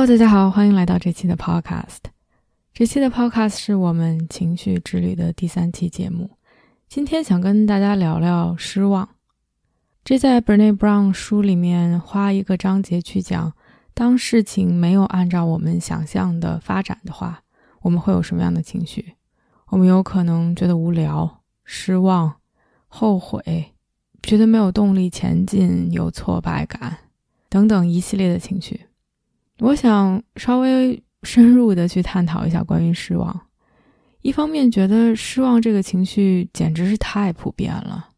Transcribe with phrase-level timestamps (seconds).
[0.00, 1.98] Hello，大家好，欢迎来到这期的 Podcast。
[2.72, 6.30] 这期的 Podcast 是我们情绪之旅的第三期节目。
[6.88, 9.06] 今天想跟大家聊聊失望。
[10.02, 13.52] 这在 b e r n e Brown 书里面花一个章节去讲，
[13.92, 17.42] 当事情没有按照我们想象的发展的话，
[17.82, 19.16] 我们会有什么样的情绪？
[19.66, 22.36] 我们有可能觉得无聊、失望、
[22.88, 23.74] 后悔，
[24.22, 26.96] 觉得没有动力前进，有挫败感
[27.50, 28.86] 等等一系列的情绪。
[29.60, 33.40] 我想稍微深入的去探讨一下关于失望。
[34.22, 38.08] 一方面觉得失望这个情绪简直是太普遍了，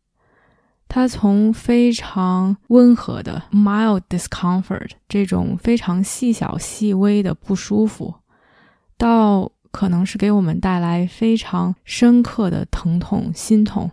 [0.88, 8.14] 它从非常温和的 mild discomfort 这种非常细小细微的不舒服，
[8.96, 13.90] 到可能是给我们带来非常深刻的疼痛、心痛，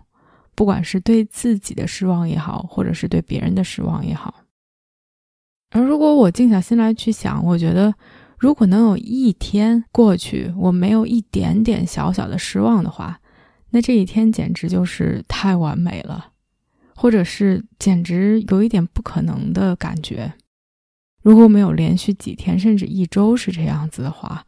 [0.56, 4.34] 不管是对自己的失望也好，或者是对别人的失望也好。
[5.84, 7.94] 如果我静下心来去想，我觉得，
[8.38, 13.20] 如果能有一天过去，我没有一点点小小的失望的话，
[13.72, 16.32] 那这一天简直就是太完美了，
[16.96, 20.34] 或者是简直有一点不可能的感觉。
[21.22, 24.46] 如果没有连续几天甚至一周是这样子的话，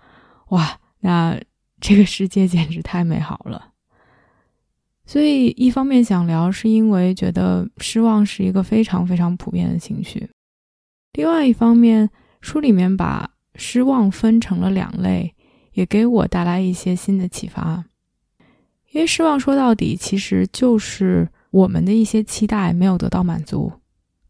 [0.49, 1.37] 哇，那
[1.81, 3.69] 这个世界简直太美好了。
[5.05, 10.29] 所以，一方面想聊，是因为觉得失望是一个非常非常普遍的情绪。
[11.13, 12.09] 另外一方面，
[12.39, 15.35] 书里面把失望分成了两类，
[15.73, 17.85] 也给我带来一些新的启发。
[18.91, 23.71] 因为失望说到底其实就是我们的一些期待没有得到满足，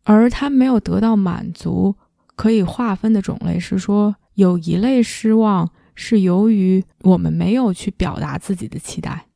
[0.04, 1.96] 而它没有得到满足，
[2.36, 9.28] 可以划分的种类是说，有一类失望是由于我们没有去表达自己的期待，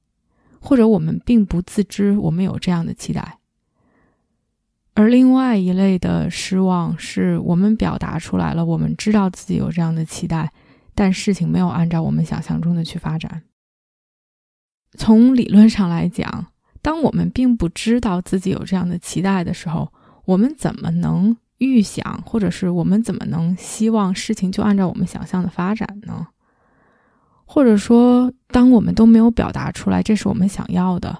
[0.60, 3.40] 或者我们并不自知我们有这样的期待。
[4.96, 10.52] 而另外一类的失望，是我们表达出来了，我们知道自己有这样的期待，
[10.96, 13.44] 但事情没有按照我们想象中的去发展。
[14.98, 16.48] 从理论上来讲，
[16.82, 19.92] 当我们并不知道自己有这样的期待的时候，
[20.24, 26.28] 我们怎么能预想，或者是我们怎么能希望事情就按照我们想象的发展呢？
[27.44, 31.20] 或者说，当我们都没有表达出来这是我们想要的，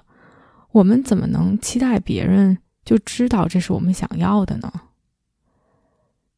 [0.72, 2.56] 我们怎么能期待别人？
[2.86, 4.72] 就知道这是我们想要的呢，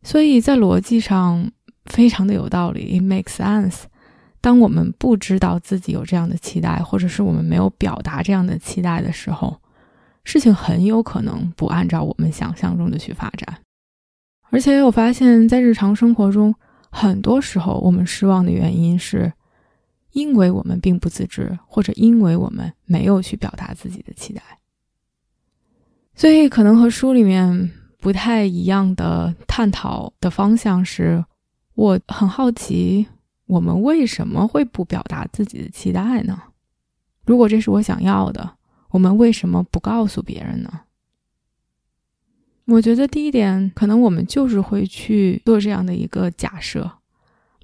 [0.03, 1.53] 所以在逻辑上
[1.85, 3.83] 非常的有道理，it makes sense。
[4.41, 9.61] 当我们不知道自己有这样的期待，或者是我们没有表达这样的期待的时候，
[10.25, 13.61] 事情很有可能不按照我们想象中的去发展。
[14.51, 16.55] 而且我发现，在日常生活中，
[16.91, 19.31] 很多时候我们失望的原因是，
[20.13, 24.43] 因为我们并不自知，或者因为我们没有去表达自己的期待。
[26.19, 27.71] 所以，可能和书里面
[28.01, 31.25] 不太一样的探讨的方向是，
[31.77, 33.07] 我很好奇，
[33.47, 36.37] 我们为什么会不表达自己的期待呢？
[37.25, 38.57] 如果这是我想要的，
[38.91, 40.81] 我们为什么不告诉别人呢？
[42.65, 46.91] 我觉得第一点，可能我们就是会去做这样的一个假设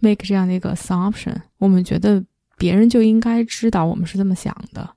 [0.00, 2.24] ，make 这样的一个 assumption，我们觉得
[2.56, 4.94] 别人就应该知道我们是这么想的。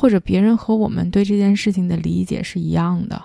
[0.00, 3.20] 或者别人和我们对这件事情的理解是一样的，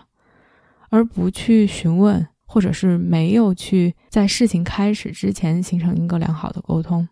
[0.89, 7.07] 而不去询问，或者是没有去在事情开始之前形成一个良好的沟通。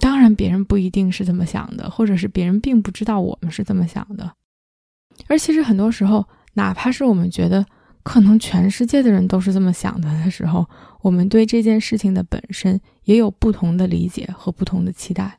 [0.00, 4.32] 当然，别人不一定是这么想的，或者是别人并不知道我们是这么想的。
[5.26, 7.66] 而其实很多时候，哪怕是我们觉得
[8.02, 10.66] 可能全世界的人都是这么想的的时候，
[11.02, 15.38] 我们对这件事情的本身也有不同的理解和不同的期待。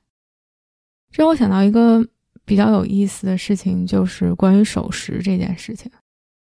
[1.10, 2.08] 这让我想到一个。
[2.48, 5.92] 比较有意思的事情就是关于守时这件事情。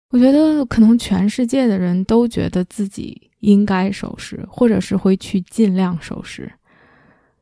[0.09, 6.51] 我觉得可能全世界的人都觉得自己应该守时，或者是会去尽量守时。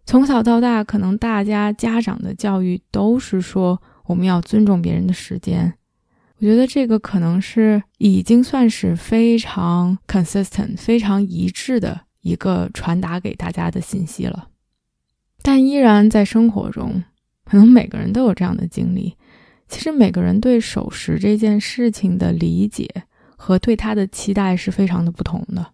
[0.05, 5.73] 从小到大，可能大家家长的教育都是说我们要尊重别人的时间。
[6.37, 14.49] 我觉得这个可能是已经算是非常 consistent、非常一致的一个传达给大家的信息了。
[15.41, 17.03] 但依然在生活中。
[17.45, 19.15] 可能每个人都有这样的经历。
[19.67, 22.87] 其实每个人对守时这件事情的理解
[23.37, 25.65] 和对他的期待是非常的不同的。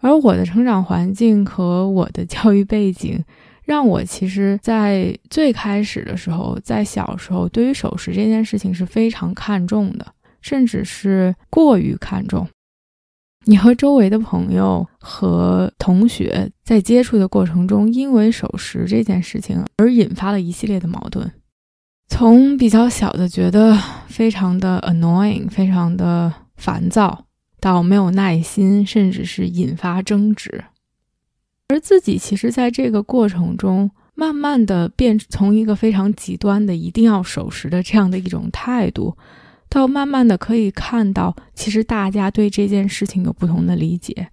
[0.00, 3.22] 而我的成长环境和我的教育背景，
[3.64, 12.48] 让我其实，在最开始的时候，在小时候，对于守时这件事情是非常看重的，甚至是过于看重。
[13.44, 21.30] 你和周围的朋友和同学在接触的过程中，因为守时这件事情而引发了一系列的矛盾，
[22.08, 27.24] 从比较小的觉得非常的 annoying，非常的烦躁，
[27.58, 30.64] 到没有耐心，甚至是引发争执，
[31.68, 39.16] 而自己其实在这个过程中，慢慢的变从一个非常极端的一定要守时的这样的一种态度。
[39.72, 44.28] 到慢慢的可以看到，其实大家对这件事情有不同的理解。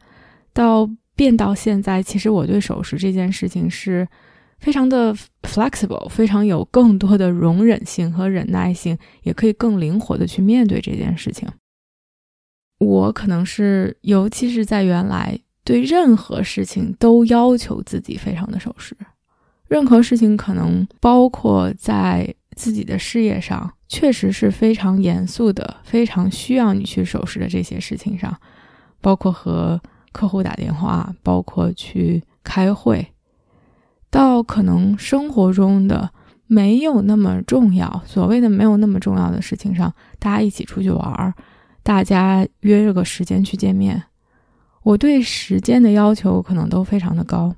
[0.52, 4.06] 到变到现在，其实我对守时这件事情是
[4.58, 11.48] 非常的 flexible，非常有更多的容忍性和忍耐性，也可以更灵活的去面对这件事情。
[12.80, 18.94] 我可能是，尤其是在原来对任何事情都要求自己非常的守时，
[19.70, 23.72] 任何事情可能包括在自己的事业上。
[23.92, 28.32] 确实是非常严肃的，非常需要你去守时的这些事情上，
[29.02, 29.82] 包括和
[30.12, 33.08] 客户打电话，包括去开会，
[34.12, 36.12] 到可能生活中的
[36.46, 41.34] 没有那么重要，所谓的没有那么重要的事情上，大家一起出去玩儿，
[41.82, 44.04] 大家约着个时间去见面，
[44.84, 47.56] 我对时间的要求可能都非常的高。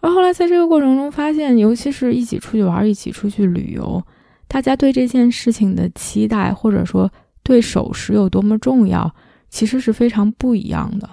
[0.00, 4.02] 而后来在这个过程中发现，尤其是一起出去玩，一起出去旅游。
[4.46, 7.10] 大家对这件事情的期待，或者说
[7.42, 9.12] 对守时有多么重要，
[9.50, 11.08] 其实是非常不一样的。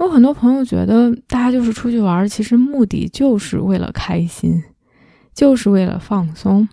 [0.00, 4.62] 有很多朋友觉得，大家就是出去玩，其实目的就是为了开心，
[5.34, 6.68] 就是为了放松，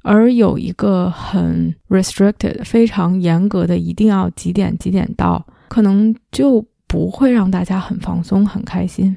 [0.00, 9.14] 而有一个很 restricted、非常严格的，一定要几点几点到，可能就不会让大家很放松、很开心。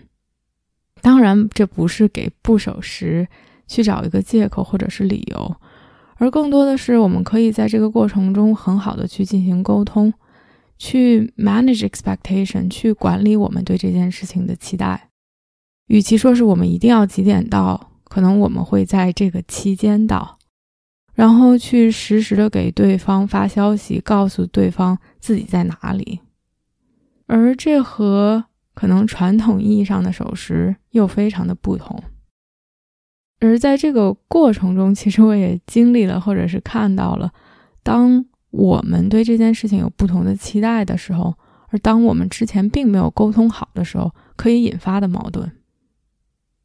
[1.03, 3.27] 当然，这不是给不守时。
[3.65, 5.55] 去找一个借口或者是理由，
[6.17, 10.13] 而更多的是我们可以在这个过程中很好的去进行沟通，
[10.77, 15.09] 去 manage expectation，去管理我们对这件事情的期待。
[15.87, 20.37] 与其说是我们一定要几点到，可能我们会在这个期间到，
[21.15, 26.19] 然后去实时的给对方发消息，告诉对方自己在哪里。
[27.27, 32.01] 而这和可能传统意义上的守时又非常的不同。
[33.39, 37.31] 而在这个过程中，其实我也经历了，或者是看到了，
[37.83, 41.35] 当我们对这件事情有不同的期待的时候，
[41.67, 45.51] 而当我们之前并没有沟通好的时候，可以引发的矛盾。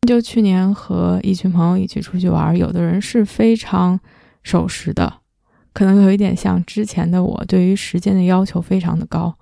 [0.06, 3.98] 就去年和一群朋友一起出去玩，有的人是非常
[4.44, 5.12] 守时的，
[5.72, 9.32] 可能有一点像之前的我，对于时间的要求非常的高；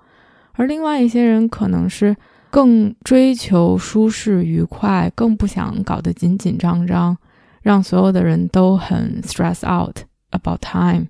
[0.53, 2.17] 而另外一些人可能是
[2.57, 7.15] 更追求舒适愉快，更不想搞得紧紧张张。
[7.61, 9.99] 让所有的人都很 stress out
[10.31, 11.05] about time，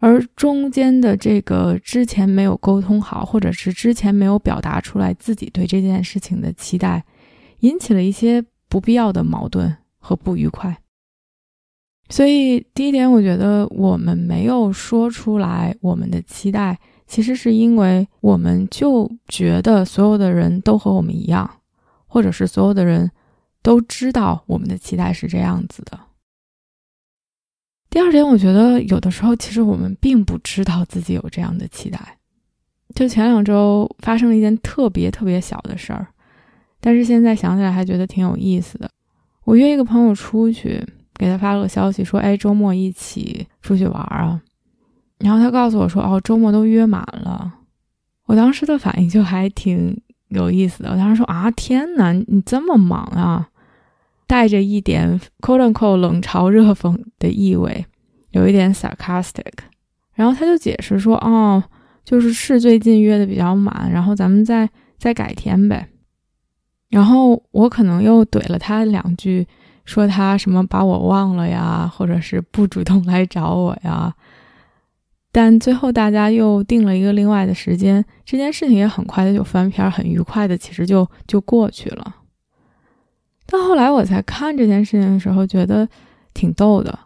[0.00, 7.04] 而中间的这个之前没有沟通好，或者是之前没有表达出来自己对这件事情的期待，
[7.60, 10.76] 引起了一些不必要的矛盾和不愉快。
[12.08, 21.48] 所以第一点，我觉得我们没有说出来我们的期待，其实是因为我们就觉得所有的人都和我们一样，
[22.06, 23.10] 或者是所有的人。
[23.62, 25.98] 都知道我们的期待是这样子的。
[27.90, 32.16] 第二点，我觉得有的时候其实我们并不知道自己有这样的期待。
[32.94, 36.06] 就前两周发生了一件特别特别小的事儿，
[36.80, 38.88] 但是现在想起来还觉得挺有意思的。
[39.42, 40.80] 我约一个朋友出去，
[41.14, 44.40] 给他发了个消息说：“哎，周末一起出去玩啊。”
[45.18, 47.52] 然后他告诉我说：“哦，周末都约满了。”
[48.26, 50.90] 我当时的反应就还挺有意思的。
[50.90, 53.48] 我当时说：“啊，天哪，你这么忙啊！”
[54.26, 57.86] 带着一点 “quote unquote” 冷嘲热讽的意味，
[58.30, 59.52] 有一点 sarcastic。
[60.14, 61.62] 然后他就解释说：“哦，
[62.04, 64.68] 就是是最近约的比较满，然后咱们再
[64.98, 65.88] 再改天呗。”
[66.90, 69.46] 然后我可能又怼了他两句，
[69.84, 74.12] 说他什么把我忘了呀，或者是不主动来找我呀。
[75.36, 82.16] 但最后大家又定了一个另外的时间，这件事情也很快的就翻篇，很愉快的，其实就就过去了。
[83.46, 85.86] 到后来我才看这件事情的时候，觉得
[86.32, 86.98] 挺逗的。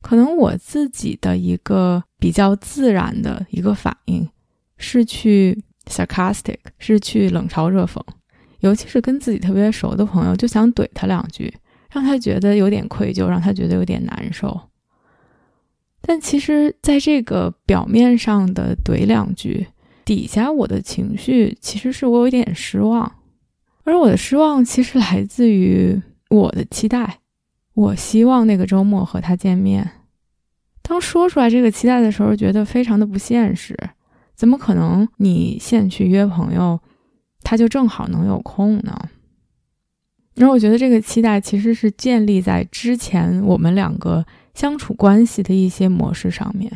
[0.00, 4.28] 可能我自己的一个比较自然的一个反应
[4.76, 8.00] 是去 sarcastic，是去冷嘲热讽，
[8.60, 11.52] 尤其是跟自己特别熟的朋友，就想怼他两句，
[11.90, 14.60] 让他觉得有点愧疚，让他觉得有点难受。
[16.06, 19.66] 但其实，在这个表面上的怼两句，
[20.04, 23.10] 底下我的情绪其实是我有点失望，
[23.84, 27.20] 而我的失望其实来自于我的期待。
[27.72, 29.90] 我希望那个周末和他见面。
[30.82, 33.74] 当说出来这个期待的时候，觉得非常的不现实。
[34.34, 35.08] 怎么可能？
[35.16, 36.78] 你现去约朋友，
[37.42, 39.08] 他就正好能有空呢？
[40.34, 46.70] 然后我觉得这个期待其实是建立在之前我们两个相处关系的一些模式上面。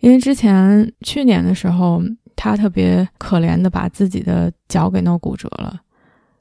[0.00, 2.02] 因为之前去年的时候，
[2.34, 5.78] 他特别可怜的把自己的脚给弄骨折了，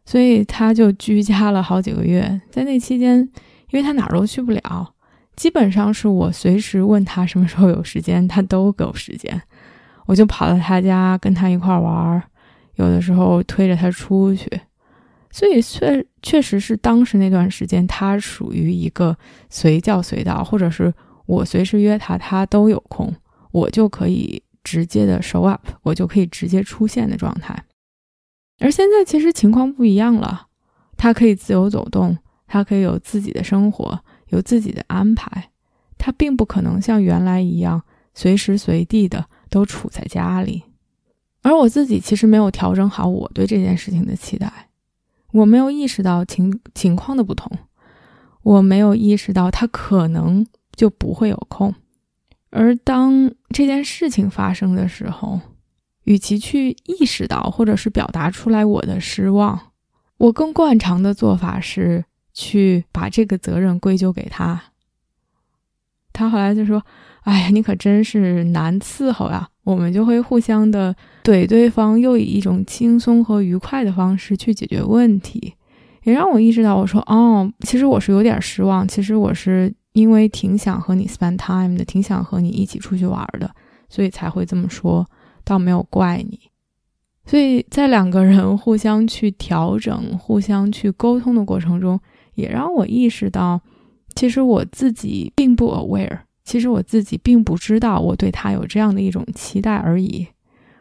[0.06, 2.42] 所以他就居家了好几个月。
[2.50, 3.20] 在那期间，
[3.70, 4.94] 因为他哪儿都去不了，
[5.36, 9.42] 基本上是我随时问他什么时候有时间，他都给我时间。
[10.06, 12.24] 我就跑到他家跟他一块玩儿，
[12.76, 14.50] 有的时候推着他出去。
[15.32, 19.16] 所以确确实是当时那段时间，他属于一个
[19.50, 20.94] 随叫随到，或者是
[21.26, 23.14] 我随时约他，他都有空，
[23.52, 27.64] 我就可以直接的 show up，我就可以直接出现的状态。
[28.60, 30.48] 而现在其实情况不一样了，
[30.98, 32.18] 他可以自由走动，
[32.48, 35.52] 他可以有自己的生活，有自己的安排，
[35.98, 37.84] 他并不可能像原来一样
[38.16, 40.64] 随时随地的都处在家里。
[41.44, 44.69] 而我自己其实没有调整好我对这件事情的期待。
[45.32, 47.52] 我没有意识到情情况的不同，
[48.42, 50.46] 我没有意识到他可能
[50.76, 51.74] 就不会有空。
[52.50, 55.40] 而当这件事情发生的时候，
[56.06, 59.72] 与其去意识到或者是表达出来我的失望，
[60.18, 64.64] 我更惯常的做法是去把这个责任归咎给他。
[66.12, 66.84] 他后来就说
[67.24, 75.54] ：“哎呀，你可真是难伺候呀。”我们就会互相的怼对方，又以一种轻松和愉快的方式去解决问题，
[76.04, 83.52] 也让我意识到，我说哦，其实我是有点失望，其实我是因为挺想和你 spend time 的，挺想和你一起出去玩的，
[83.90, 85.06] 所以才会这么说，
[85.44, 86.40] 倒没有怪你。
[87.28, 92.00] 所以在两个人互相去调整、互相去沟通的过程中，
[92.34, 93.62] 也让我意识到，
[94.16, 96.22] 其实我自己并不 aware。
[96.50, 100.28] 其实我自己并不知道我对他有这样的一种期待而已，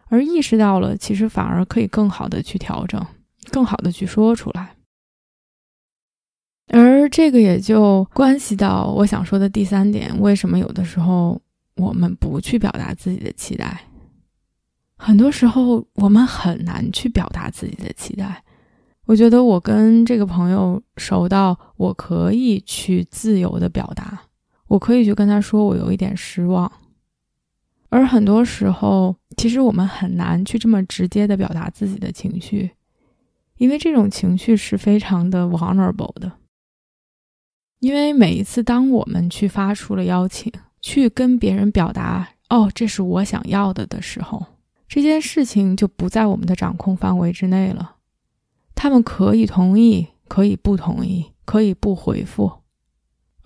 [0.07, 3.07] 而意识到了，其实反而可以更好的去调整，
[3.51, 4.75] 更好的去说出来。
[6.69, 11.39] 而这个也就关系到我想说的第三点：为什么有的时候
[11.77, 13.79] 我们不去表达自己的期待？
[14.97, 18.43] 很多时候我们很难去表达自己的期待。
[19.05, 24.23] 我觉得我跟这个朋友熟到我可以去自由的表达。
[24.69, 26.71] 我可以去跟他说，我有一点失望。
[27.89, 32.71] 而很多时候，其实我们很难去这么直接的表达自己的情绪，
[33.57, 36.31] 因为这种情绪是非常的 vulnerable 的。
[37.81, 44.45] 因为每一次当我们去发出了邀请，去跟别人表达“哦，这是我想要的”的时候，
[44.87, 47.97] 这件事情就不在我们的掌控范围之内了。
[48.75, 52.58] 他们可以同意，可以不同意，可以不回复。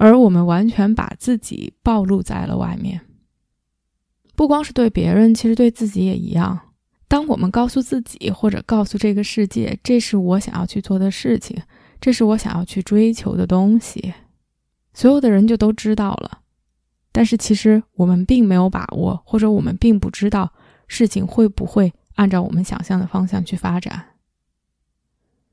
[0.03, 3.03] 而我们完全把自己暴露在了外面，
[4.35, 6.59] 不光是对别人，其实对自己也一样。
[7.07, 11.57] 当我们告诉自己或者告诉这个世界，这是我想要去做的事情，
[12.01, 14.13] 这是我想要去追求的东西，
[14.93, 16.41] 所有的人就都知道了。
[17.13, 20.53] 但是其实我们并没有把握，或者我们并不知道
[20.89, 24.05] 事情会不会按照我们想象的方向去发展。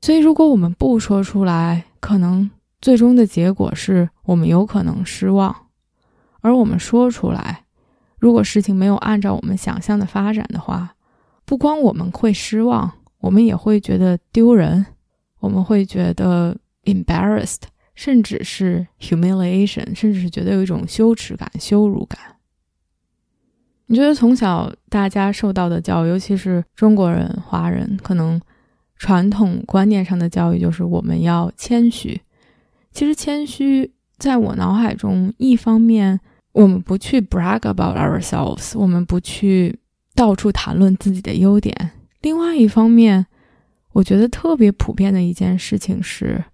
[0.00, 2.50] 所以，如果我们不说出来，可能。
[2.80, 5.54] 最终的结果是我们有可能失望，
[6.40, 7.64] 而我们说出来，
[8.18, 10.94] 如果事情没有按照我们想象的发展的话，
[11.44, 14.86] 不光我们会失望，我们也会觉得丢人，
[15.40, 17.62] 我们会觉得 embarrassed，
[17.94, 22.18] 甚至是 humiliation，甚至是觉得有一种羞耻感、羞辱感。
[23.86, 28.40] 你觉得从小大家受到的教育，尤其是中国人、华人，可能
[28.96, 32.18] 传统观念上的教育就是我们要谦虚。
[32.92, 36.20] 其实谦虚，在我脑海中，一方面
[36.52, 39.78] 我们不去 brag about ourselves，我们不去
[40.14, 41.74] 到处谈论自己的优点；
[42.20, 43.26] 另外一方面，
[43.92, 46.44] 我觉得特别普遍的一件事情是，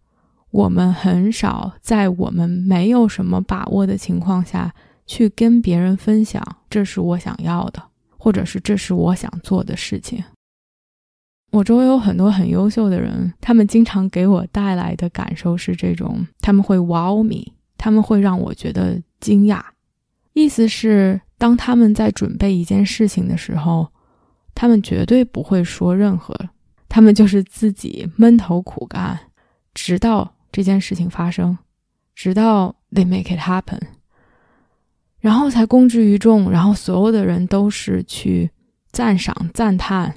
[0.50, 4.72] 我们很少在我们没有什么把握的情况下
[5.06, 7.82] 去跟别人分享，这是我想要的，
[8.18, 10.22] 或者是这是我想做的事情。
[11.56, 19.62] 我周围有很多很优秀的人，他们经常给我带来的感受是这种：他们会 wow me，他们会让我觉得惊讶。
[20.34, 23.88] 意思是，当他们在准备一件事情的时候，
[24.54, 26.38] 他们绝对不会说任何，
[26.90, 29.18] 他们就是自己闷头苦干，
[29.72, 31.56] 直到这件事情发生，
[32.14, 33.80] 直到 they make it happen，
[35.20, 38.50] 然后才公之于众，然后所有的人都是去。
[38.92, 40.14] 赞赏、赞叹，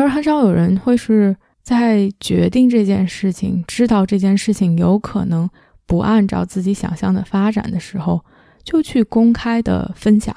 [0.00, 5.48] 而很少有人会是在决定这件事情、知道这件事情有可能
[5.86, 8.24] 不按照自己想象的发展的时候，
[8.64, 10.34] 就去公开的分享。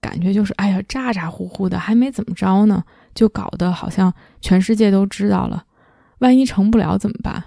[0.00, 2.82] 感觉就是，哎呀，咋咋呼呼的，还没怎么着呢，
[3.14, 5.64] 就搞得好像全世界都知道了。
[6.18, 7.44] 万一成不了怎么办？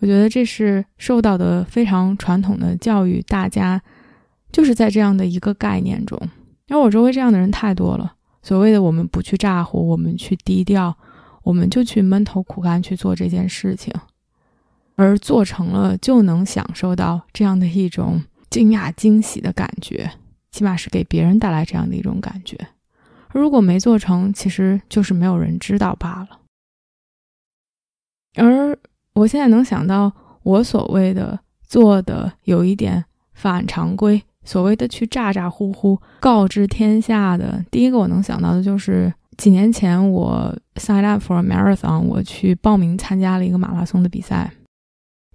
[0.00, 3.80] 我觉得这是受到的非常传统的教育，大家
[4.52, 6.20] 就是在这样的一个概念中。
[6.66, 10.96] 因为我周围这样的人太多了，所谓的我们不去咋呼，我们去低调，
[11.42, 13.92] 我们就去闷头苦干去做这件事情，
[14.96, 20.10] 而做成了就能享受到这样的一种惊讶惊喜的感觉，
[20.50, 22.56] 起码是给别人带来这样的一种感觉。
[23.32, 26.40] 如果没做成，其实就是没有人知道罢了。
[28.36, 28.78] 而
[29.12, 33.04] 我现在能想到，我所谓的做的有一点
[33.34, 34.22] 反常规。
[34.44, 44.52] 所谓的去咋咋呼呼告知天下的，第一个我能想到的就是几年前我 sign up for a marathon，我去报名参加了一个马拉松的比赛。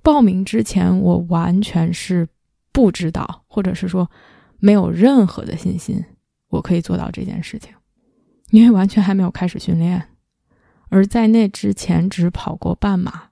[0.02, 2.28] 报名之前我完全是
[2.72, 4.10] 不知道，或者是说
[4.60, 6.04] 没有任何的信心
[6.50, 7.72] 我可以做到这件事情，
[8.50, 10.10] 因为完全还没有开始训练，
[10.90, 13.30] 而在那之前只跑过半马，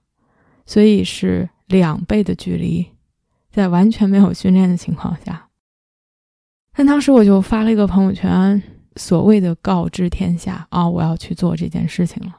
[0.66, 2.86] 所以是两倍的距离，
[3.52, 5.48] 在完全没有训练的情况下。
[6.76, 8.60] 但当时我就发了一个朋友圈，
[8.96, 12.36] 所谓的告知天下啊，我要去做这件事情了。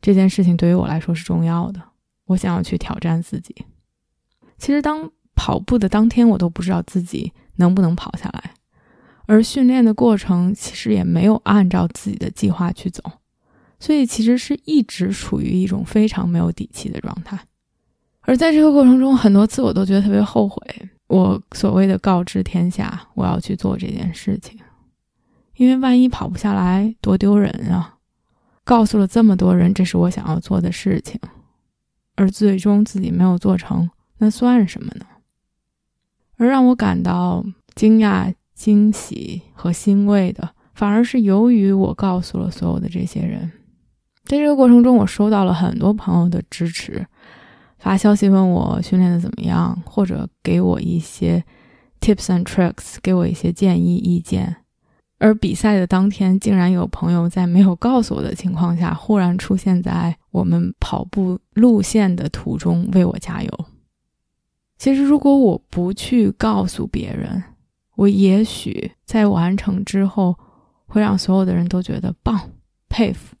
[0.00, 1.82] 这件事情对于我来说是重要的，
[2.26, 3.54] 我想要去挑战自己。
[4.58, 8.52] 其实当跑步的当天，我都不知道自己能不能跑下来，
[9.26, 13.02] 而训练的过程其实也没有按照自己的计划去走，
[13.80, 17.38] 所以其实是一直处于一种非常没有底气的状态。
[18.20, 20.60] 而在这个过程中，很多次我都觉得特别后悔。
[21.08, 24.58] 我所谓的告知天下，我要去做这件事情，
[25.56, 27.96] 因为万一跑不下来，多丢人啊！
[28.62, 31.18] 告诉了这么多人，这是我想要做的事情，
[32.16, 35.06] 而最终自己没有做成，那算什么呢？
[36.36, 37.42] 而让我感到
[37.74, 43.50] 惊讶、惊喜和欣慰的，反而是由于我告诉了所有的这些人，
[44.26, 47.06] 在这个过程中，我收到了很多朋友的支持。
[47.78, 51.42] 发消息问我训练的怎么样，或者给我一些
[52.00, 54.56] tips and tricks，给我一些建议意见。
[55.20, 63.50] 而比赛的当天，竟然有朋友在没有告诉我的情况下，忽然出现在我们跑步路线的途中为我加油。
[64.76, 67.42] 其实，如果我不去告诉别人，
[67.96, 70.36] 我也许在完成之后
[70.86, 72.40] 会让所有的人都觉得棒、
[72.88, 73.34] 佩服。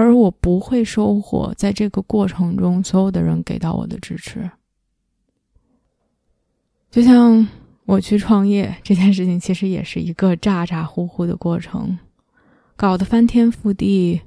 [0.00, 4.50] 而我不会收获在这个过程中所有的人给到我的支持，
[6.90, 7.46] 就像
[7.84, 11.98] 我去创业这件事情，其实也是一个咋咋呼呼的过程，
[12.76, 14.22] 搞得翻天覆地，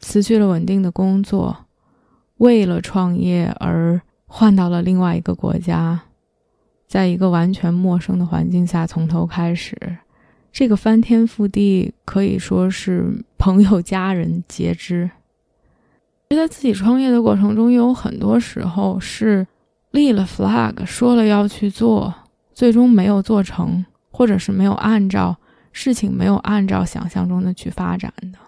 [0.00, 1.66] 辞去了稳定的工作，
[2.38, 6.00] 为了创业而换到了另外一个国家，
[6.86, 9.76] 在一个完全陌生的环境下从头开始，
[10.50, 15.10] 这个翻天覆地可以说是朋友家人皆知。
[16.36, 19.46] 在自己创业的过程中，有很多时候是
[19.92, 22.12] 立了 flag，说了要去做，
[22.52, 25.36] 最终没有做成，或者是没有按照
[25.72, 28.38] 事情没有按照想象中的去发展的。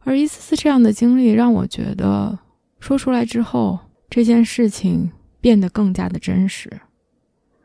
[0.00, 2.38] 而一次次这样的经历，让我觉得
[2.78, 6.70] 说出来之后，这件事情变得更加的真实。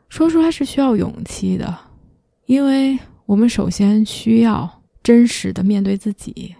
[0.08, 1.76] 说出来是需要勇气的，
[2.46, 6.54] 因为我们首先需要真实的面对自己。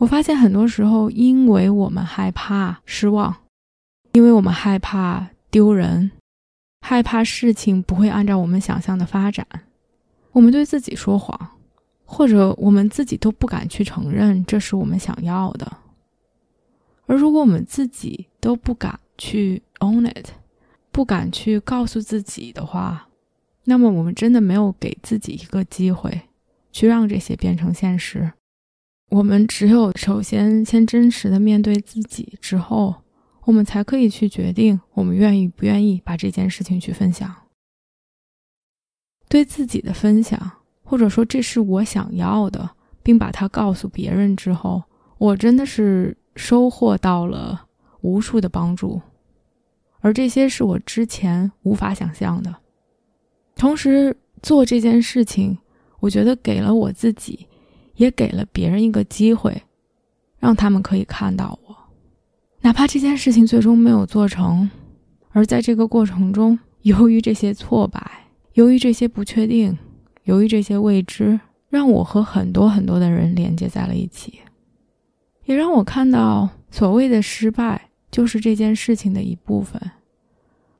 [0.00, 3.36] 我发现很多时候，因为我们害怕失望，
[4.12, 6.10] 因为我们害怕丢人，
[6.80, 9.46] 害怕事情不会按照我们想象的发展，
[10.32, 11.38] 我们对自己说谎，
[12.06, 15.70] 或者我们自己都不敢去承认这是我们想要的。
[17.04, 20.28] 而如果我们自己都不敢去 own it，
[20.90, 23.06] 不敢去告诉自己的话，
[23.64, 26.22] 那么我们真的没有给自己一个机会，
[26.72, 28.32] 去让这些变成现实。
[29.10, 32.94] 我们只有首先先真实的面对自己，之后
[33.42, 37.34] 我们才可以去决定我们愿意不愿意把这件事情去分享。
[39.28, 40.38] 对自己的分享，
[40.84, 42.70] 或者说这是我想要的，
[43.02, 44.84] 并把它告诉别人之后，
[45.18, 47.66] 我真的是收获到了
[48.02, 49.02] 无数的帮助，
[49.98, 52.54] 而这些是我之前无法想象的。
[53.56, 55.58] 同时做这件事情，
[55.98, 57.48] 我觉得给了我自己。
[58.00, 59.62] 也给了别人一个机会，
[60.38, 61.76] 让他们可以看到我，
[62.62, 64.70] 哪怕这件事情最终没有做成，
[65.32, 69.76] 而在这个过程中，由于这些挫败，由于这些不确定，
[70.24, 74.40] 由于这些未知，让我和很多很多的人连接在了一起，
[75.44, 79.78] 也让我看到所谓的失败就是这件事情的一部分，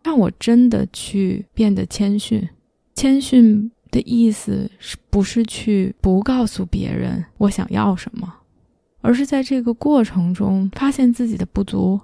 [0.03, 2.49] 让我真的去变得谦逊。
[2.95, 8.33] 谦逊的意思是不是去不告诉别人我想要什么，
[9.01, 12.01] 而是在这个过程中发现自己的不足，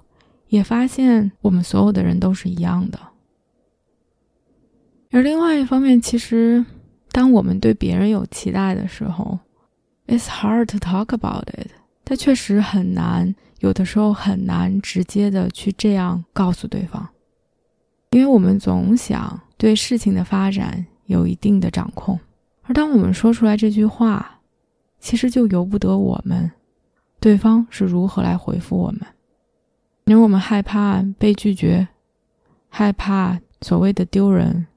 [0.47, 2.99] 也发现我们所有的人都是一样的。
[5.11, 6.65] 而另外一方面，其实
[7.11, 9.39] 当我们对别人有期待的时候
[10.07, 11.69] ，it's hard to talk about it。
[12.03, 17.07] 它确实很难，有的时候很难直接的去这样告诉对方，
[18.11, 22.17] 因为我们总想对事情的发展有一定的掌控。
[22.61, 24.39] 而当我们说出来这句话，
[24.99, 26.49] 其实就由不得我们，
[27.19, 29.01] 对方是如何来回复我们，
[30.05, 31.87] 因为我们害怕被拒绝，
[32.69, 34.67] 害怕所谓的丢人。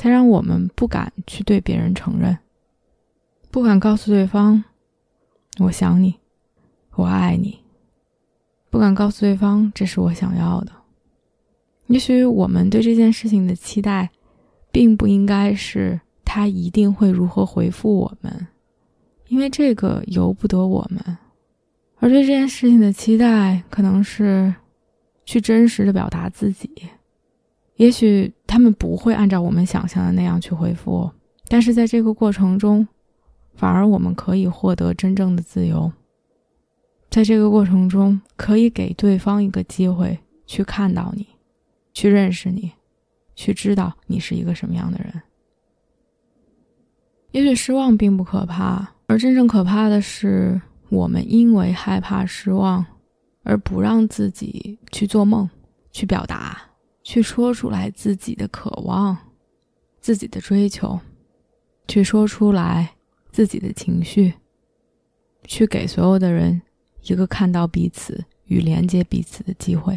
[0.00, 2.38] 才让我们不敢去对别人承认，
[3.50, 4.62] 不敢告诉对方
[5.58, 6.14] “我想你，
[6.94, 7.58] 我爱你”，
[8.70, 10.70] 不敢告诉对方这是我想要的。
[11.88, 14.08] 也许我们对这件事情的期待，
[14.70, 18.46] 并不应该是他一定会如何回复我们，
[19.28, 21.18] 因为这个由不得我们。
[22.00, 24.54] 而对这件事情的期待，可能是
[25.24, 26.70] 去真实的表达自己。
[27.76, 31.10] 也许他们不会按照我们想象的那样去回复，
[31.48, 32.86] 但是在这个过程中，
[33.54, 35.90] 反而我们可以获得真正的自由。
[37.10, 41.26] 在这个过程中，可以给对方一个机会去看到你，
[41.92, 42.72] 去认识你，
[43.38, 45.22] 去知道你是一个什么样的人。
[47.30, 52.84] 也许失望并不可怕，而真正可怕的是我们因为害怕失望，
[53.44, 55.48] 而不让自己去做梦，
[55.92, 56.60] 去表达。
[57.04, 59.16] 去说出来自己的渴望，
[60.00, 60.98] 自己的追求，
[61.86, 62.90] 去说出来
[63.30, 64.34] 自己的情绪，
[65.44, 66.60] 去给所有的人
[67.04, 69.96] 一个看到彼此与连接彼此的机会。